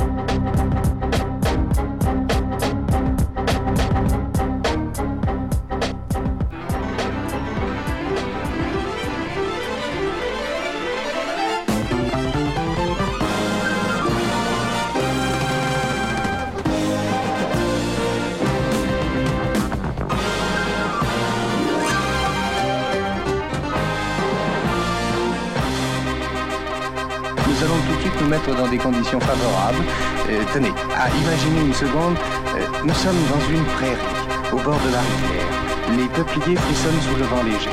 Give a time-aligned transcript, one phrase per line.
[28.51, 29.85] Dans des conditions favorables.
[30.29, 32.17] Euh, tenez, à imaginer une seconde,
[32.57, 35.97] euh, nous sommes dans une prairie, au bord de la rivière.
[35.97, 37.70] Les peupliers frissonnent sous le vent léger.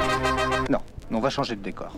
[0.70, 0.80] Non,
[1.12, 1.92] on va changer de décor.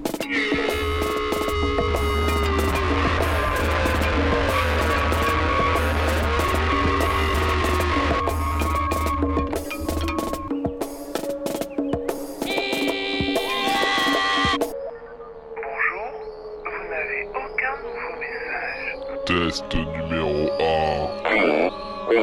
[19.52, 22.16] Test numéro 1.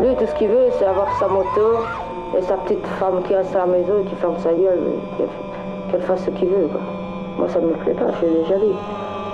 [0.00, 1.84] Lui, tout ce qu'il veut, c'est avoir sa moto
[2.38, 4.94] et sa petite femme qui reste à la maison et qui ferme sa gueule,
[5.90, 6.66] qu'elle fasse ce qu'il veut.
[6.68, 6.80] Quoi.
[7.36, 8.72] Moi, ça me plaît pas, je l'ai déjà dit.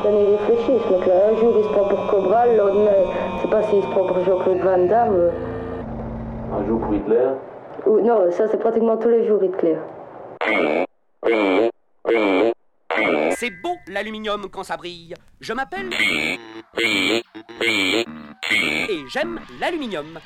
[0.03, 2.91] Quand il réfléchit, ce mec-là, un jour il se prend pour Cobra, le lendemain,
[3.37, 5.15] je sais pas s'il se prend pour Jean-Claude Van Damme.
[5.15, 5.31] euh.
[6.59, 7.28] Un jour pour Hitler?
[7.87, 9.77] Ou, non, ça c'est pratiquement tous les jours, Hitler.
[13.31, 15.15] C'est beau l'aluminium quand ça brille.
[15.41, 15.91] Je m'appelle.
[18.88, 20.21] Et j'aime l'aluminium.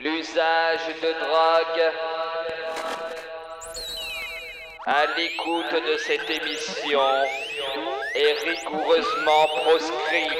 [0.00, 1.92] L'usage de drogue.
[4.86, 7.00] À l'écoute de cette émission
[8.14, 10.38] est rigoureusement proscrit.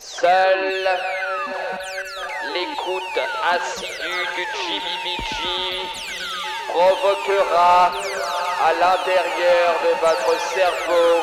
[0.00, 0.88] Seule
[2.54, 3.20] l'écoute
[3.50, 5.38] assidue du GBBG
[6.68, 7.92] provoquera
[8.64, 11.20] à l'intérieur de votre cerveau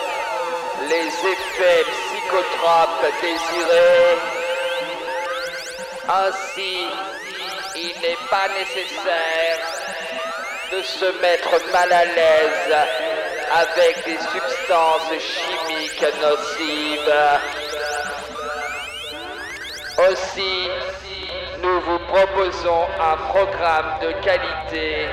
[0.89, 4.42] les effets psychotropes désirés.
[6.09, 6.85] Ainsi,
[7.75, 9.57] il n'est pas nécessaire
[10.71, 12.75] de se mettre mal à l'aise
[13.51, 17.13] avec des substances chimiques nocives.
[20.09, 20.67] Aussi,
[21.61, 25.07] nous vous proposons un programme de qualité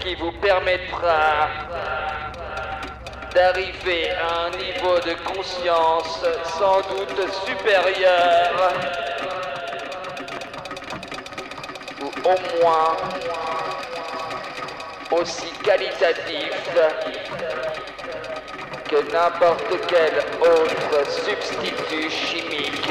[0.00, 1.48] qui vous permettra
[3.34, 6.22] d'arriver à un niveau de conscience
[6.58, 8.72] sans doute supérieur
[12.24, 12.96] au moins
[15.10, 16.50] aussi qualitatif
[18.88, 22.90] que n'importe quel autre substitut chimique.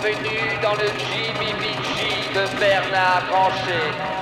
[0.00, 4.17] Bienvenue dans le JBBG de Bernard Branché.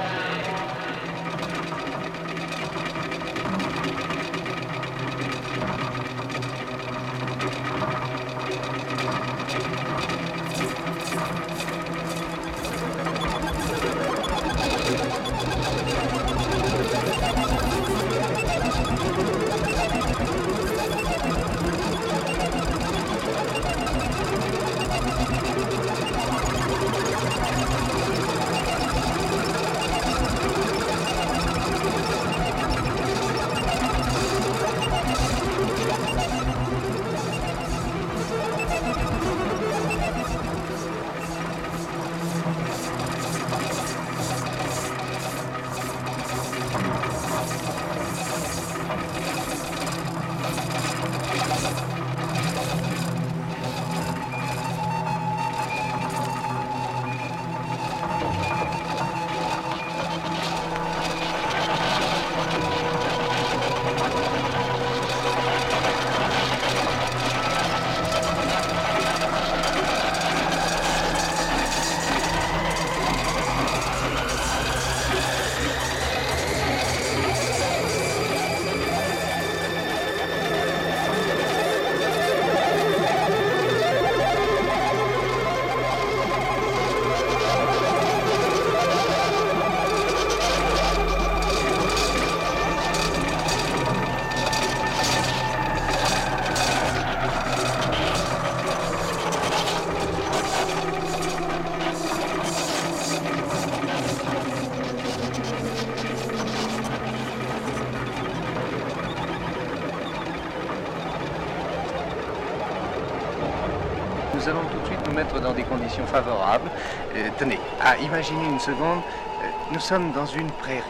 [115.96, 116.70] Conditions favorables.
[117.14, 119.00] Euh, tenez, à imaginer une seconde,
[119.42, 120.82] euh, nous sommes dans une prairie,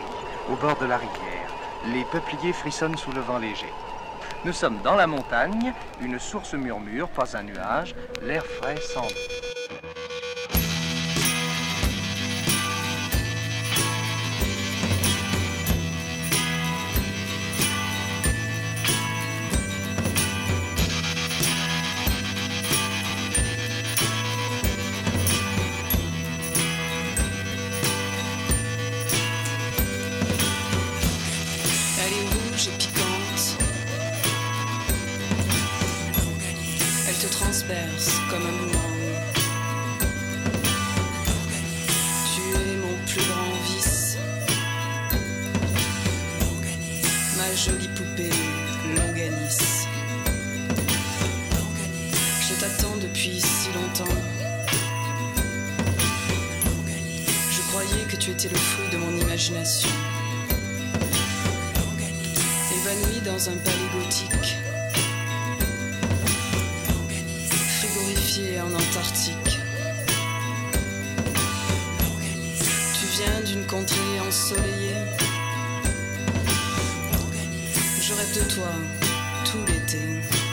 [0.50, 1.50] au bord de la rivière.
[1.92, 3.72] Les peupliers frissonnent sous le vent léger.
[4.44, 9.06] Nous sommes dans la montagne, une source murmure, pas un nuage, l'air frais sans
[63.24, 64.56] dans un palais gothique,
[67.78, 69.58] frigorifié en Antarctique.
[72.98, 75.04] Tu viens d'une contrée ensoleillée.
[78.00, 78.72] Je rêve de toi
[79.44, 80.45] tout l'été.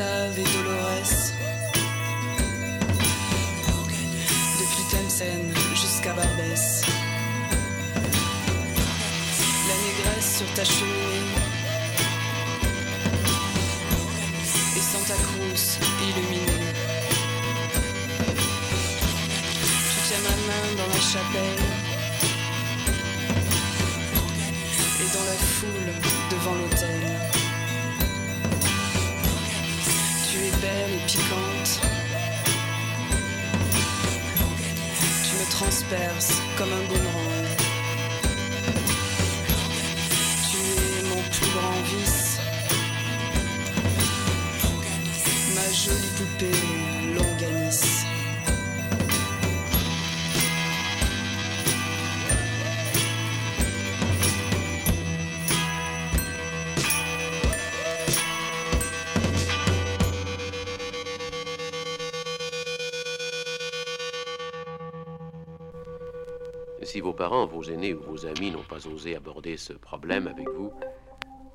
[0.00, 1.32] Et Dolores.
[4.60, 6.82] Depuis Tlemcen jusqu'à Barbès.
[9.66, 11.34] La négresse sur ta cheminée.
[14.76, 16.62] Et Santa Cruz illuminée.
[19.90, 21.67] Tu tiens ma main dans la chapelle.
[36.56, 37.37] Comme un boomerang.
[67.08, 70.70] Vos parents, vos aînés ou vos amis n'ont pas osé aborder ce problème avec vous,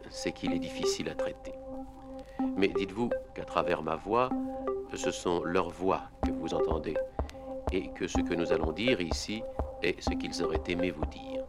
[0.09, 1.53] c'est qu'il est difficile à traiter.
[2.57, 4.29] Mais dites-vous qu'à travers ma voix,
[4.95, 6.95] ce sont leurs voix que vous entendez,
[7.71, 9.43] et que ce que nous allons dire ici
[9.83, 11.42] est ce qu'ils auraient aimé vous dire.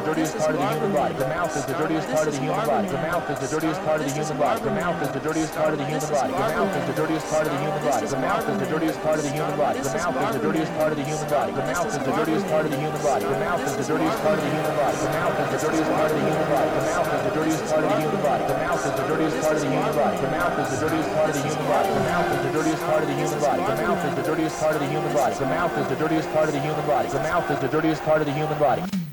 [0.07, 1.13] Manning of Starlight human body.
[1.15, 2.87] The mouth is the dirtiest part of the human body.
[2.87, 4.61] The mouth is the dirtiest part of the human body.
[4.61, 6.31] The mouth is the dirtiest part of the human body.
[6.31, 8.07] The mouth is the dirtiest part of the human body.
[8.07, 9.79] The mouth is the dirtiest part of the human body.
[9.81, 11.47] The mouth is the dirtiest part of the human body.
[11.47, 13.25] The mouth is the dirtiest part of the human body.
[13.27, 14.97] The mouth is the dirtiest part of the human body.
[14.97, 16.67] The mouth is the dirtiest part of the human body.
[16.67, 18.45] The mouth is the dirtiest part of the human body.
[18.47, 20.17] The mouth is the dirtiest part of the human body.
[20.17, 21.87] The mouth is the dirtiest part of the human body.
[21.87, 23.63] The mouth is the dirtiest part of the human body.
[23.63, 25.33] The mouth is the dirtiest part of the human body.
[25.37, 27.09] The mouth is the dirtiest part of the human body.
[27.09, 29.06] The mouth is the dirtiest part of the human body.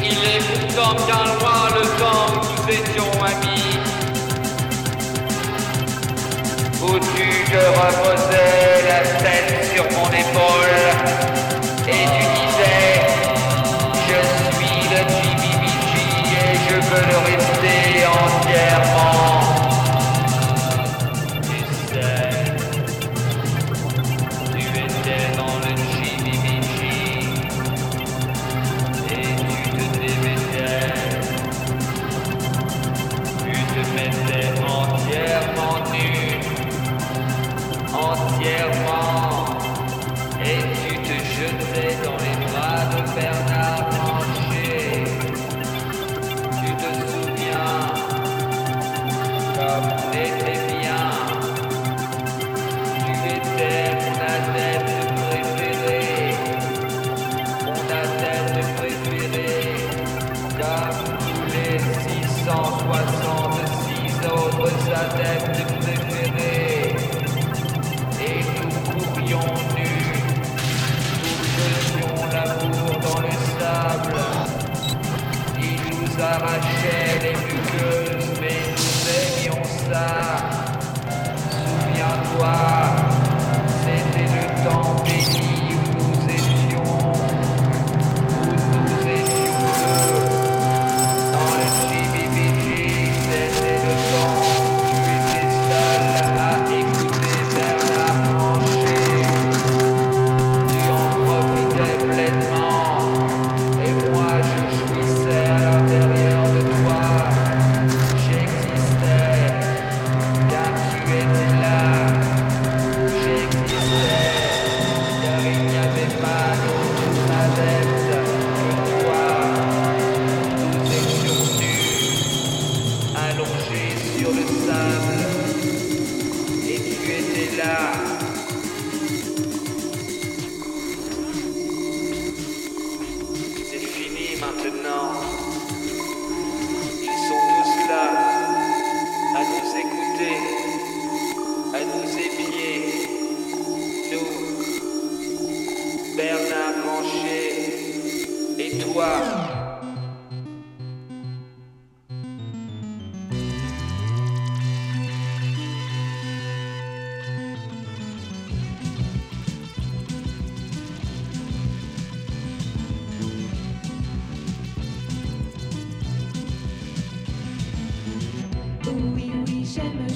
[0.00, 3.76] Il est pourtant bien loin le temps où nous étions amis.
[6.82, 11.07] Où tu te reposais la tête sur mon épaule.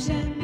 [0.03, 0.42] percent.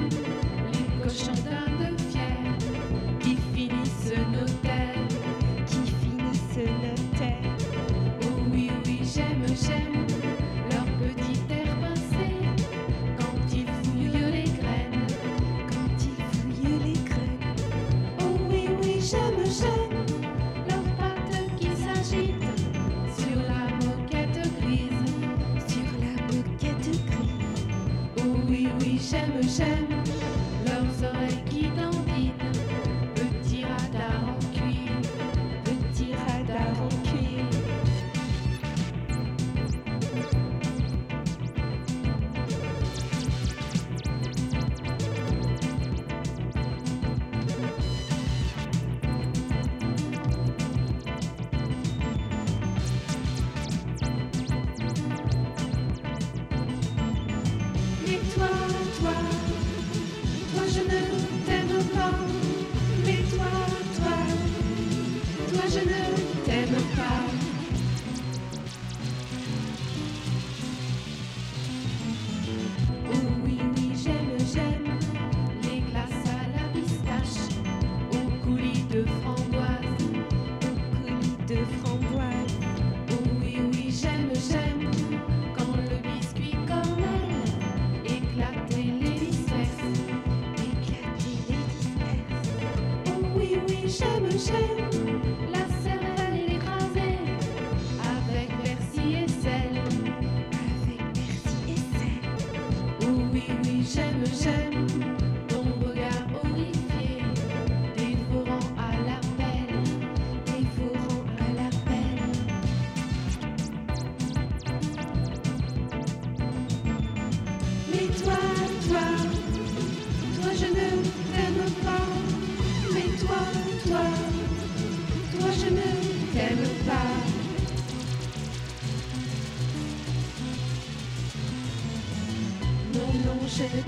[104.19, 104.58] Who's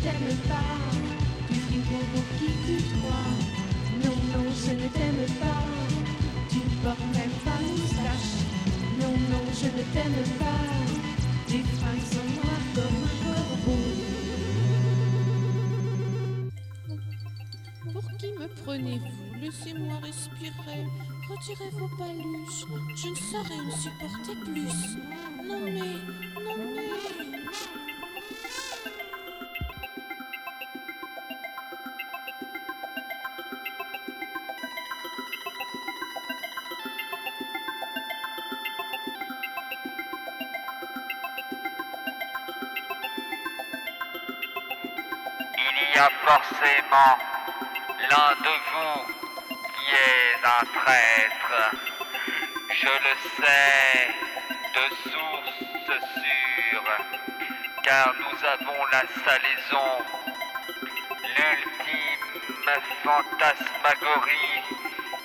[0.03, 0.79] t'aime pas.
[1.49, 1.83] Tu dis
[2.13, 3.33] pour qui tu crois.
[4.03, 5.63] Non, non, je ne t'aime pas.
[6.51, 8.33] Tu portes même pas moustache.
[9.01, 10.65] Non, non, je ne t'aime pas.
[11.47, 13.85] Tes fringues sont noires comme un corbeau.
[17.93, 19.41] Pour qui me prenez-vous?
[19.41, 20.85] Laissez-moi respirer.
[21.29, 22.65] Retirez vos paluches.
[22.97, 24.81] Je ne saurais me supporter plus.
[25.47, 25.95] Non mais,
[26.45, 27.00] non mais.
[46.09, 47.19] Forcément
[48.09, 49.15] l'un de vous
[49.75, 51.77] qui est un traître.
[52.73, 54.15] Je le sais
[54.75, 56.91] de source sûre,
[57.83, 59.91] car nous avons la salaison,
[61.37, 62.21] l'ultime
[63.05, 64.63] fantasmagorie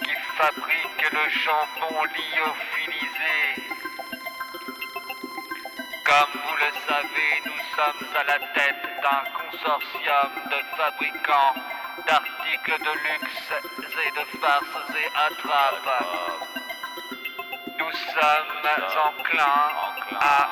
[0.03, 3.39] qui fabrique le jambon lyophilisé.
[6.03, 11.53] Comme vous le savez, nous sommes à la tête d'un consortium de fabricants
[12.07, 13.49] d'articles de luxe
[14.05, 16.05] et de farces et attrapes.
[17.77, 18.65] Nous sommes
[19.07, 19.73] enclins
[20.19, 20.49] à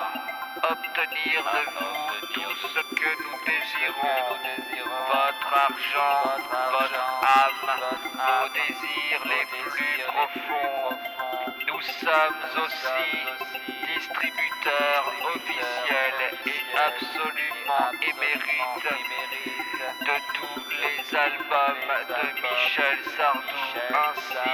[0.72, 4.26] obtenir de vous tout ce que nous désirons.
[5.10, 6.22] Votre argent,
[6.74, 7.06] votre
[7.42, 7.70] âme,
[8.14, 10.98] vos désirs les plus profonds.
[11.68, 13.73] Nous sommes aussi
[14.04, 18.92] distributeurs officiels et absolument émérites
[20.02, 23.64] de tous les albums de Michel Sardou.
[23.94, 24.52] Ainsi,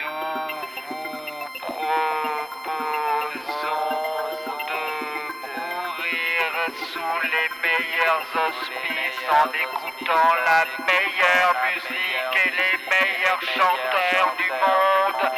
[0.00, 0.22] nous
[0.88, 3.01] vous proposons
[8.12, 8.62] meilleurs
[9.30, 15.30] en écoutant la meilleure musique et les meilleurs chanteurs du monde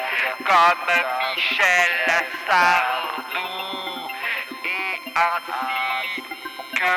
[0.44, 0.88] comme
[1.36, 1.92] Michel
[2.48, 4.08] Sardou.
[4.64, 6.22] Et ainsi
[6.74, 6.96] que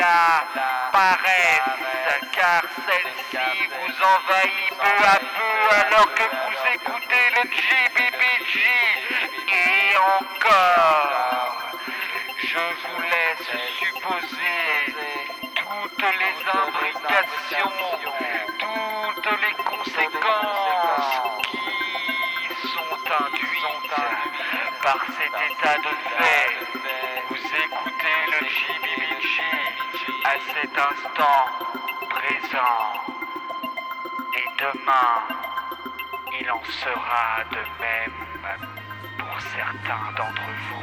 [0.00, 0.44] la
[0.92, 1.70] paresse
[2.32, 8.54] car celle-ci vous envahit peu à peu alors que vous écoutez le GBBG
[9.52, 11.30] et encore
[12.42, 13.48] je vous laisse
[13.78, 14.39] supposer
[16.00, 17.72] toutes les imbrications,
[18.58, 21.20] toutes les conséquences
[22.48, 23.98] qui sont induites
[24.82, 26.52] par cet état de fait.
[27.28, 29.42] Vous écoutez le JBBG
[30.24, 31.42] à cet instant
[32.08, 32.82] présent.
[34.38, 35.12] Et demain,
[36.40, 38.20] il en sera de même
[39.18, 40.79] pour certains d'entre vous.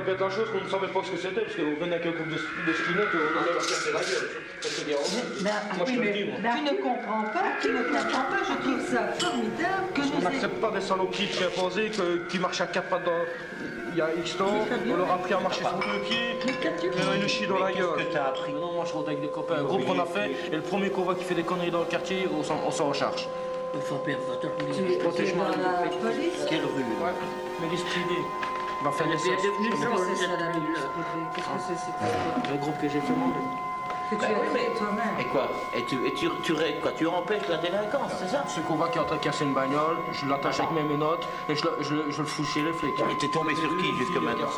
[0.00, 2.10] Fait la chose qu'on ne savait pas ce que c'était, parce qu'on venait avec un
[2.16, 4.28] groupe de, de skinheads, on allait leur casser la gueule.
[4.60, 5.16] C'est bien rendu.
[5.76, 6.36] Moi, je te le dis, moi.
[6.56, 10.22] Tu ne comprends pas, tu ne comprends pas, je trouve ça formidable que On nous
[10.22, 13.22] n'accepte pas des saloperies de chimpanzés que- qui marchent à quatre pattes dans...
[13.92, 14.54] il y a X temps,
[14.90, 17.72] on leur a appris à marcher sur deux pieds, et ils nous chient dans la
[17.72, 17.86] gueule.
[17.98, 20.06] Qu'est-ce que t'as appris Non, moi je rentre avec des copains, un groupe qu'on a
[20.06, 22.88] fait, et le premier qu'on voit qui fait des conneries dans le quartier, on s'en
[22.88, 23.28] recharge.
[23.72, 27.84] Tu es dans la police Quelle rue Ouais, milice
[28.90, 29.44] des C'est siestes.
[29.44, 29.96] devenu quoi
[32.50, 33.34] Le groupe que j'ai fondé.
[34.10, 37.48] Que tu as créé toi-même Et quoi Et tu, et tu, tu, quoi, tu empêches
[37.48, 39.96] la délinquance, c'est ça Ce qu'on voit qui est en train de casser une bagnole,
[40.12, 43.00] je l'attache avec mes menottes et je le, je je le fous chez les flics.
[43.10, 44.48] Et t'es tombé sur qui jusque maintenant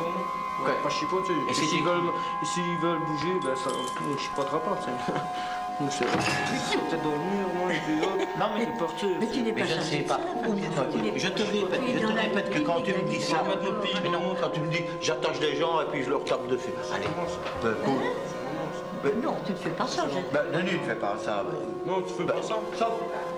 [0.65, 1.35] Ouais, pas chipoter.
[1.49, 2.11] Et s'ils veulent,
[2.43, 5.13] et s'ils veulent bouger, ben ça, on chipotera pas, tu sais.
[5.79, 7.69] Peut-être dans le mur, moi,
[8.39, 8.69] Non, mais-.
[9.21, 10.21] Mais tu n'es pas Mais je ne sais pas.
[11.17, 13.43] Je te répète, je te répète que quand tu me dis ça,
[14.03, 16.71] mais non, quand tu me dis j'attache des gens et puis je leur tape dessus.
[16.95, 17.07] Allez,
[17.63, 17.95] ben, cool.
[19.03, 20.07] Ben, Non, tu ne fais pas ça.
[20.09, 21.45] je- ben, non, tu ne fais pas ça.
[21.45, 21.59] ben.
[21.93, 22.55] Non, tu fais pas ça.
[22.79, 22.89] Ça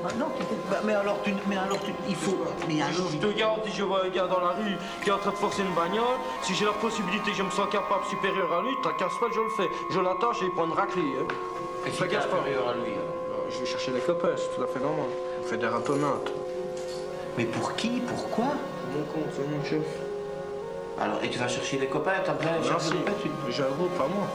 [0.05, 2.37] Bah non, tu fais Ben, mais alors, tu, mais alors tu, il faut.
[2.69, 5.19] Mais alors, Je te garantis, je vois un gars dans la rue qui est en
[5.19, 6.19] train de forcer une bagnole.
[6.43, 9.41] Si j'ai la possibilité, je me sens capable, supérieur à lui, t'as casse pas, je
[9.41, 9.69] le fais.
[9.91, 11.03] Je l'attache et il prend une raclée.
[11.21, 11.27] Hein.
[11.87, 12.39] Et casse pas.
[12.39, 15.07] à lui, Euh, Je vais chercher des copains, c'est tout à fait normal.
[15.41, 16.31] On fait des ratonnades.
[17.39, 18.01] Mais pour qui?
[18.07, 18.55] Pourquoi
[18.95, 19.87] Mon compte, c'est mon chef.
[20.99, 23.97] Alors, et tu vas chercher les copains, t'as plein de copains, tu- J'ai un groupe,
[23.97, 24.27] pas moi.